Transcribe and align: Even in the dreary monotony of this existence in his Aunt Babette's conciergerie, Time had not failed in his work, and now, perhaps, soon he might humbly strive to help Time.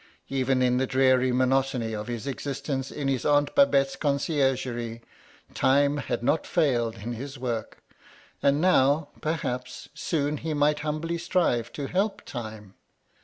Even 0.29 0.63
in 0.63 0.77
the 0.77 0.87
dreary 0.87 1.31
monotony 1.31 1.93
of 1.93 2.07
this 2.07 2.25
existence 2.25 2.89
in 2.89 3.07
his 3.07 3.23
Aunt 3.23 3.53
Babette's 3.53 3.95
conciergerie, 3.95 5.01
Time 5.53 5.97
had 5.97 6.23
not 6.23 6.47
failed 6.47 6.95
in 7.03 7.13
his 7.13 7.37
work, 7.37 7.83
and 8.41 8.59
now, 8.59 9.09
perhaps, 9.21 9.89
soon 9.93 10.37
he 10.37 10.55
might 10.55 10.79
humbly 10.79 11.19
strive 11.19 11.71
to 11.73 11.85
help 11.85 12.23
Time. 12.25 12.73